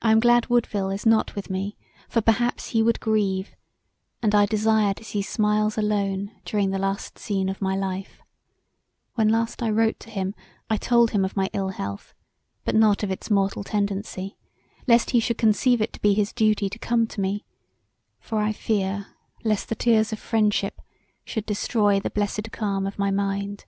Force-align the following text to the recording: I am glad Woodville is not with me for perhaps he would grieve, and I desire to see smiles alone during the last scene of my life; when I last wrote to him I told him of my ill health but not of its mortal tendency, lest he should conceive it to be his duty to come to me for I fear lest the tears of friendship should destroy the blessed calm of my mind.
I 0.00 0.12
am 0.12 0.20
glad 0.20 0.46
Woodville 0.46 0.90
is 0.90 1.04
not 1.04 1.34
with 1.34 1.50
me 1.50 1.76
for 2.08 2.20
perhaps 2.20 2.68
he 2.68 2.80
would 2.80 3.00
grieve, 3.00 3.56
and 4.22 4.36
I 4.36 4.46
desire 4.46 4.94
to 4.94 5.02
see 5.02 5.20
smiles 5.20 5.76
alone 5.76 6.30
during 6.44 6.70
the 6.70 6.78
last 6.78 7.18
scene 7.18 7.48
of 7.48 7.60
my 7.60 7.74
life; 7.74 8.22
when 9.14 9.34
I 9.34 9.38
last 9.40 9.60
wrote 9.60 9.98
to 9.98 10.10
him 10.10 10.36
I 10.70 10.76
told 10.76 11.10
him 11.10 11.24
of 11.24 11.34
my 11.36 11.50
ill 11.52 11.70
health 11.70 12.14
but 12.64 12.76
not 12.76 13.02
of 13.02 13.10
its 13.10 13.32
mortal 13.32 13.64
tendency, 13.64 14.36
lest 14.86 15.10
he 15.10 15.18
should 15.18 15.38
conceive 15.38 15.82
it 15.82 15.92
to 15.94 16.00
be 16.00 16.14
his 16.14 16.32
duty 16.32 16.70
to 16.70 16.78
come 16.78 17.08
to 17.08 17.20
me 17.20 17.44
for 18.20 18.38
I 18.38 18.52
fear 18.52 19.08
lest 19.42 19.68
the 19.68 19.74
tears 19.74 20.12
of 20.12 20.20
friendship 20.20 20.80
should 21.24 21.46
destroy 21.46 21.98
the 21.98 22.10
blessed 22.10 22.52
calm 22.52 22.86
of 22.86 22.96
my 22.96 23.10
mind. 23.10 23.64